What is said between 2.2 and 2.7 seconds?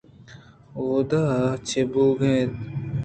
ءَ اَت؟